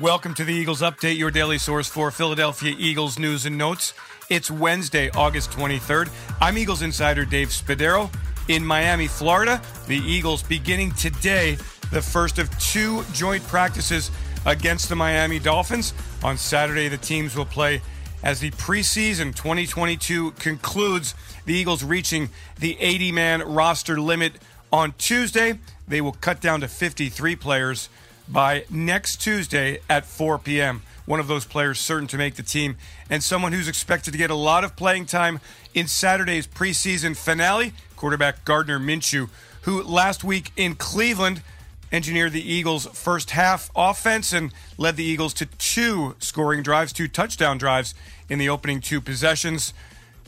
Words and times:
Welcome 0.00 0.32
to 0.34 0.44
the 0.46 0.54
Eagles 0.54 0.80
Update, 0.80 1.18
your 1.18 1.30
daily 1.30 1.58
source 1.58 1.86
for 1.86 2.10
Philadelphia 2.10 2.74
Eagles 2.78 3.18
news 3.18 3.44
and 3.44 3.58
notes. 3.58 3.92
It's 4.30 4.50
Wednesday, 4.50 5.10
August 5.10 5.50
23rd. 5.50 6.08
I'm 6.40 6.56
Eagles 6.56 6.80
insider 6.80 7.26
Dave 7.26 7.48
Spadaro. 7.48 8.10
In 8.48 8.64
Miami, 8.64 9.06
Florida, 9.06 9.60
the 9.88 9.98
Eagles 9.98 10.42
beginning 10.42 10.92
today 10.92 11.58
the 11.90 12.00
first 12.00 12.38
of 12.38 12.48
two 12.58 13.04
joint 13.12 13.46
practices 13.48 14.10
against 14.46 14.88
the 14.88 14.96
Miami 14.96 15.38
Dolphins. 15.38 15.92
On 16.24 16.38
Saturday, 16.38 16.88
the 16.88 16.96
teams 16.96 17.36
will 17.36 17.44
play 17.44 17.82
as 18.22 18.40
the 18.40 18.50
preseason 18.52 19.36
2022 19.36 20.30
concludes. 20.32 21.14
The 21.44 21.52
Eagles 21.52 21.84
reaching 21.84 22.30
the 22.58 22.80
80 22.80 23.12
man 23.12 23.42
roster 23.42 24.00
limit 24.00 24.32
on 24.72 24.94
Tuesday. 24.96 25.58
They 25.86 26.00
will 26.00 26.12
cut 26.12 26.40
down 26.40 26.62
to 26.62 26.68
53 26.68 27.36
players 27.36 27.90
by 28.32 28.64
next 28.70 29.16
Tuesday 29.16 29.80
at 29.90 30.06
4 30.06 30.38
p.m. 30.38 30.82
One 31.04 31.20
of 31.20 31.26
those 31.26 31.44
players 31.44 31.78
certain 31.78 32.08
to 32.08 32.16
make 32.16 32.36
the 32.36 32.42
team, 32.42 32.76
and 33.10 33.22
someone 33.22 33.52
who's 33.52 33.68
expected 33.68 34.12
to 34.12 34.18
get 34.18 34.30
a 34.30 34.34
lot 34.34 34.64
of 34.64 34.74
playing 34.74 35.06
time 35.06 35.40
in 35.74 35.86
Saturday's 35.86 36.46
preseason 36.46 37.16
finale, 37.16 37.74
quarterback 37.96 38.44
Gardner 38.44 38.78
Minshew, 38.78 39.28
who 39.62 39.82
last 39.82 40.24
week 40.24 40.50
in 40.56 40.74
Cleveland 40.74 41.42
engineered 41.90 42.32
the 42.32 42.52
Eagles' 42.52 42.86
first 42.86 43.32
half 43.32 43.70
offense 43.76 44.32
and 44.32 44.52
led 44.78 44.96
the 44.96 45.04
Eagles 45.04 45.34
to 45.34 45.46
two 45.46 46.16
scoring 46.18 46.62
drives, 46.62 46.92
two 46.92 47.08
touchdown 47.08 47.58
drives 47.58 47.94
in 48.30 48.38
the 48.38 48.48
opening 48.48 48.80
two 48.80 49.00
possessions. 49.00 49.74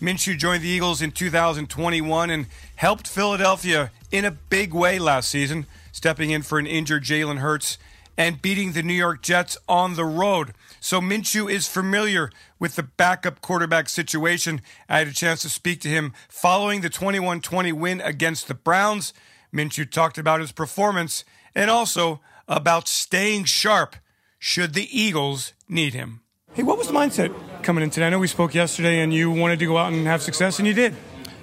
Minshew 0.01 0.37
joined 0.37 0.63
the 0.63 0.69
Eagles 0.69 1.01
in 1.01 1.11
2021 1.11 2.29
and 2.29 2.47
helped 2.77 3.09
Philadelphia 3.09 3.91
in 4.13 4.27
a 4.27 4.31
big 4.31 4.75
way 4.75 4.99
last 4.99 5.31
season, 5.31 5.65
stepping 5.93 6.31
in 6.31 6.43
for 6.43 6.59
an 6.59 6.67
injured 6.67 7.05
Jalen 7.05 7.39
Hurts 7.39 7.79
and 8.17 8.41
beating 8.41 8.73
the 8.73 8.83
New 8.83 8.95
York 8.95 9.23
Jets 9.23 9.57
on 9.69 9.95
the 9.95 10.05
road. 10.05 10.53
So 10.81 11.01
Minshew 11.01 11.51
is 11.51 11.69
familiar 11.69 12.31
with 12.59 12.77
the 12.77 12.83
backup 12.83 13.41
quarterback 13.41 13.89
situation. 13.89 14.61
I 14.89 14.99
had 14.99 15.09
a 15.09 15.13
chance 15.13 15.43
to 15.43 15.49
speak 15.49 15.81
to 15.81 15.89
him 15.89 16.13
following 16.29 16.81
the 16.81 16.91
21 16.91 17.41
20 17.41 17.73
win 17.73 18.01
against 18.01 18.49
the 18.49 18.55
Browns. 18.55 19.13
Minshew 19.53 19.91
talked 19.91 20.19
about 20.19 20.41
his 20.41 20.53
performance 20.53 21.25
and 21.55 21.71
also 21.71 22.21
about 22.49 22.89
staying 22.89 23.45
sharp 23.45 23.97
should 24.39 24.75
the 24.75 24.89
Eagles 24.97 25.55
need 25.69 25.95
him. 25.95 26.21
Hey, 26.53 26.63
what 26.63 26.79
was 26.79 26.87
the 26.87 26.93
mindset 26.93 27.35
coming 27.63 27.83
in 27.83 27.91
today? 27.91 28.07
I 28.07 28.11
know 28.11 28.19
we 28.19 28.29
spoke 28.29 28.55
yesterday 28.55 29.01
and 29.01 29.13
you 29.13 29.31
wanted 29.31 29.59
to 29.61 29.67
go 29.67 29.77
out 29.77 29.93
and 29.93 30.07
have 30.07 30.23
success, 30.23 30.59
and 30.59 30.69
you 30.69 30.75
did. 30.75 30.95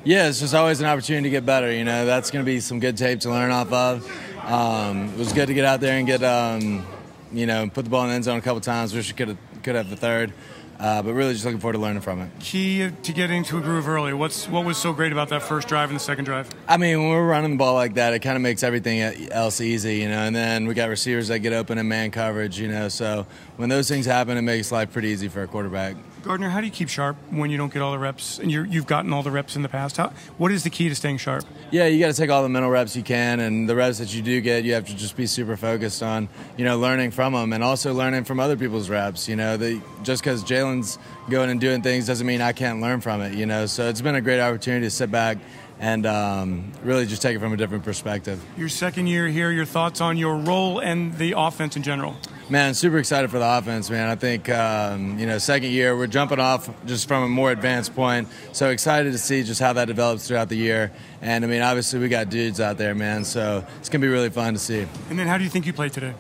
Yeah, 0.04 0.30
it's 0.30 0.40
just 0.40 0.56
always 0.56 0.80
an 0.80 0.88
opportunity 0.88 1.24
to 1.24 1.30
get 1.30 1.46
better. 1.46 1.72
You 1.72 1.84
know, 1.84 2.06
that's 2.06 2.32
going 2.32 2.44
to 2.44 2.50
be 2.50 2.60
some 2.60 2.80
good 2.80 2.98
tape 2.98 3.20
to 3.22 3.30
learn 3.30 3.52
off 3.52 3.72
of. 3.72 4.31
Um, 4.52 5.08
it 5.14 5.18
was 5.18 5.32
good 5.32 5.46
to 5.48 5.54
get 5.54 5.64
out 5.64 5.80
there 5.80 5.98
and 5.98 6.06
get, 6.06 6.22
um, 6.24 6.86
you 7.32 7.46
know, 7.46 7.70
put 7.70 7.86
the 7.86 7.90
ball 7.90 8.04
in 8.04 8.10
the 8.10 8.16
end 8.16 8.26
zone 8.26 8.38
a 8.38 8.42
couple 8.42 8.60
times. 8.60 8.94
Wish 8.94 9.08
we 9.08 9.14
could 9.14 9.30
have 9.30 9.38
could 9.64 9.76
have 9.76 9.90
the 9.90 9.96
third. 9.96 10.34
Uh, 10.78 11.02
but 11.02 11.14
really 11.14 11.32
just 11.32 11.46
looking 11.46 11.60
forward 11.60 11.74
to 11.74 11.80
learning 11.80 12.02
from 12.02 12.20
it. 12.22 12.30
Key 12.40 12.90
to 13.04 13.14
getting 13.14 13.44
to 13.44 13.60
a 13.60 13.62
groove 13.62 13.88
early. 13.88 14.14
What's 14.14 14.50
what 14.50 14.66
was 14.66 14.78
so 14.78 14.92
great 14.92 15.12
about 15.12 15.30
that 15.30 15.44
first 15.44 15.68
drive 15.68 15.90
and 15.90 15.96
the 15.96 16.04
second 16.04 16.26
drive? 16.26 16.50
I 16.68 16.76
mean, 16.78 17.00
when 17.00 17.12
we're 17.12 17.28
running 17.28 17.52
the 17.52 17.58
ball 17.58 17.76
like 17.76 17.94
that, 17.94 18.14
it 18.14 18.20
kind 18.20 18.36
of 18.36 18.42
makes 18.42 18.62
everything 18.62 19.00
else 19.32 19.62
easy, 19.62 19.98
you 19.98 20.10
know. 20.10 20.24
And 20.24 20.36
then 20.36 20.68
we 20.68 20.74
got 20.74 20.90
receivers 20.90 21.30
that 21.30 21.40
get 21.40 21.54
open 21.54 21.78
in 21.78 21.88
man 21.88 22.12
coverage, 22.12 22.60
you 22.60 22.68
know. 22.68 22.90
So 22.90 23.28
when 23.56 23.70
those 23.70 23.88
things 23.88 24.06
happen, 24.06 24.38
it 24.38 24.42
makes 24.42 24.70
life 24.72 24.92
pretty 24.92 25.10
easy 25.10 25.30
for 25.30 25.44
a 25.44 25.48
quarterback. 25.48 25.96
Gardner, 26.24 26.50
how 26.50 26.60
do 26.60 26.68
you 26.68 26.72
keep 26.72 26.88
sharp 26.88 27.16
when 27.32 27.50
you 27.50 27.58
don't 27.58 27.74
get 27.74 27.82
all 27.82 27.92
the 27.92 27.98
reps 27.98 28.38
and 28.38 28.52
you 28.52 28.64
have 28.64 28.86
gotten 28.86 29.12
all 29.12 29.24
the 29.24 29.32
reps 29.32 29.56
in 29.56 29.64
the 29.64 29.70
past? 29.70 29.98
How, 29.98 30.14
what 30.38 30.52
is 30.52 30.64
the 30.64 30.70
key 30.70 30.88
to 30.88 30.96
staying 30.96 31.18
sharp? 31.18 31.46
Yeah, 31.72 31.88
you 31.88 32.00
got 32.00 32.08
to 32.08 32.14
take 32.14 32.30
all 32.30 32.44
the 32.44 32.50
mental 32.50 32.70
reps 32.70 32.96
you 32.96 33.02
can, 33.02 33.40
and 33.40 33.68
the 33.68 33.76
reps 33.76 33.98
that 33.98 34.14
you 34.14 34.22
do 34.22 34.40
get, 34.40 34.64
you 34.64 34.74
have 34.74 34.86
to 34.86 34.96
just 34.96 35.18
be 35.18 35.26
super 35.26 35.58
focused 35.58 36.04
on, 36.04 36.30
you 36.58 36.66
know, 36.66 36.78
learning 36.78 37.12
from 37.12 37.34
them 37.34 37.54
and 37.54 37.64
also 37.64 37.94
learning 37.94 38.26
from 38.26 38.40
other 38.40 38.56
people's 38.56 38.90
reps. 38.90 39.28
You 39.28 39.36
know, 39.36 39.58
the, 39.58 39.82
just 40.04 40.22
because 40.24 40.44
Jalen's 40.44 41.00
going 41.30 41.50
and 41.50 41.60
doing 41.60 41.82
things 41.82 42.06
doesn't 42.06 42.28
mean 42.28 42.42
I 42.42 42.54
can't 42.54 42.82
learn 42.82 43.02
from 43.02 43.22
it. 43.22 43.34
You 43.34 43.48
know, 43.48 43.66
so 43.66 43.90
it's 43.90 44.02
been 44.02 44.16
a 44.16 44.22
great 44.22 44.40
opportunity 44.40 44.86
to 44.86 44.92
sit 44.92 45.10
back 45.10 45.38
and 45.80 46.06
um, 46.06 46.72
really 46.84 47.08
just 47.08 47.24
take 47.24 47.36
it 47.36 47.40
from 47.40 47.54
a 47.54 47.58
different 47.58 47.84
perspective. 47.84 48.40
Your 48.56 48.70
second 48.70 49.08
year 49.08 49.28
here, 49.28 49.52
your 49.52 49.66
thoughts 49.66 50.00
on 50.00 50.16
your 50.16 50.38
role 50.38 50.80
and 50.80 51.18
the 51.18 51.34
offense 51.36 51.76
in 51.76 51.82
general? 51.82 52.16
Man, 52.50 52.74
super 52.74 52.98
excited 52.98 53.32
for 53.32 53.40
the 53.40 53.58
offense, 53.58 53.90
man. 53.90 54.10
I 54.10 54.16
think, 54.16 54.50
um, 54.50 55.18
you 55.18 55.26
know, 55.26 55.38
second 55.38 55.72
year, 55.72 55.96
we're 55.96 56.08
jumping 56.08 56.40
off 56.40 56.70
just 56.86 57.08
from 57.08 57.24
a 57.24 57.30
more 57.30 57.52
advanced 57.52 57.96
point. 57.96 58.28
So 58.52 58.70
excited 58.70 59.14
to 59.14 59.18
see 59.18 59.44
just 59.44 59.62
how 59.62 59.72
that 59.74 59.86
develops 59.86 60.28
throughout 60.28 60.50
the 60.50 60.58
year. 60.58 60.92
And, 61.22 61.46
I 61.46 61.48
mean, 61.48 61.62
obviously, 61.62 62.00
we 62.00 62.10
got 62.10 62.30
dudes 62.30 62.60
out 62.60 62.78
there, 62.78 62.94
man. 62.94 63.24
So 63.24 63.66
it's 63.80 63.88
going 63.88 64.02
to 64.02 64.06
be 64.06 64.12
really 64.12 64.30
fun 64.30 64.54
to 64.54 64.60
see. 64.60 64.86
And 65.10 65.18
then 65.18 65.28
how 65.28 65.38
do 65.38 65.46
you 65.46 65.50
think 65.50 65.66
you 65.66 65.72
played 65.72 65.94
today? 65.94 66.14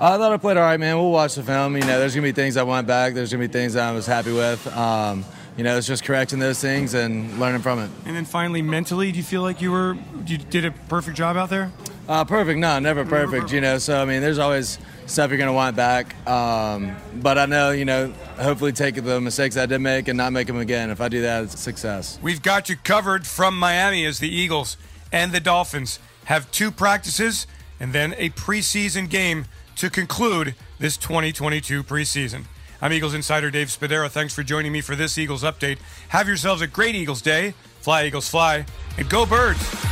I 0.00 0.18
thought 0.18 0.32
I 0.32 0.36
played 0.36 0.56
all 0.56 0.64
right, 0.64 0.78
man. 0.78 0.96
We'll 0.96 1.10
watch 1.10 1.36
the 1.36 1.42
film. 1.42 1.74
You 1.76 1.82
know, 1.82 1.98
there's 1.98 2.14
going 2.14 2.24
to 2.24 2.32
be 2.32 2.34
things 2.34 2.56
I 2.56 2.64
want 2.64 2.86
back. 2.86 3.14
There's 3.14 3.32
going 3.32 3.40
to 3.40 3.48
be 3.48 3.52
things 3.52 3.76
I 3.76 3.92
was 3.92 4.06
happy 4.06 4.32
with. 4.32 4.66
Um, 4.76 5.24
you 5.56 5.64
know, 5.64 5.78
it's 5.78 5.86
just 5.86 6.04
correcting 6.04 6.38
those 6.38 6.60
things 6.60 6.92
and 6.92 7.38
learning 7.38 7.62
from 7.62 7.78
it. 7.78 7.90
And 8.04 8.14
then 8.14 8.26
finally, 8.26 8.60
mentally, 8.60 9.10
do 9.10 9.18
you 9.18 9.24
feel 9.24 9.40
like 9.40 9.62
you 9.62 9.72
were 9.72 9.96
you 10.26 10.36
did 10.36 10.66
a 10.66 10.70
perfect 10.70 11.16
job 11.16 11.36
out 11.36 11.48
there? 11.48 11.72
Uh, 12.08 12.24
perfect, 12.24 12.58
no, 12.58 12.78
never 12.78 13.04
perfect, 13.04 13.12
never 13.12 13.30
perfect. 13.30 13.52
You 13.52 13.60
know, 13.62 13.78
so 13.78 14.02
I 14.02 14.04
mean, 14.04 14.20
there's 14.20 14.38
always 14.38 14.78
stuff 15.06 15.30
you're 15.30 15.38
going 15.38 15.48
to 15.48 15.52
want 15.52 15.76
back. 15.76 16.14
Um, 16.28 16.96
but 17.14 17.38
I 17.38 17.46
know, 17.46 17.70
you 17.70 17.84
know, 17.84 18.12
hopefully 18.38 18.72
take 18.72 19.02
the 19.02 19.20
mistakes 19.20 19.56
I 19.56 19.66
did 19.66 19.78
make 19.78 20.08
and 20.08 20.16
not 20.16 20.32
make 20.32 20.46
them 20.46 20.58
again. 20.58 20.90
If 20.90 21.00
I 21.00 21.08
do 21.08 21.22
that, 21.22 21.44
it's 21.44 21.54
a 21.54 21.58
success. 21.58 22.18
We've 22.22 22.42
got 22.42 22.68
you 22.68 22.76
covered 22.76 23.26
from 23.26 23.58
Miami 23.58 24.04
as 24.04 24.18
the 24.18 24.28
Eagles 24.28 24.76
and 25.12 25.32
the 25.32 25.40
Dolphins 25.40 25.98
have 26.24 26.50
two 26.50 26.70
practices 26.70 27.46
and 27.78 27.92
then 27.92 28.14
a 28.18 28.30
preseason 28.30 29.08
game 29.08 29.46
to 29.76 29.90
conclude 29.90 30.54
this 30.78 30.96
2022 30.96 31.82
preseason. 31.84 32.44
I'm 32.80 32.92
Eagles 32.92 33.14
insider 33.14 33.50
Dave 33.50 33.68
Spadaro. 33.68 34.10
Thanks 34.10 34.34
for 34.34 34.42
joining 34.42 34.72
me 34.72 34.80
for 34.80 34.96
this 34.96 35.16
Eagles 35.16 35.42
update. 35.42 35.78
Have 36.08 36.28
yourselves 36.28 36.60
a 36.62 36.66
great 36.66 36.94
Eagles 36.94 37.22
day. 37.22 37.54
Fly, 37.80 38.06
Eagles, 38.06 38.28
fly, 38.28 38.66
and 38.98 39.08
go, 39.08 39.24
birds. 39.24 39.85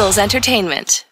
Eagles 0.00 0.16
Entertainment. 0.16 1.09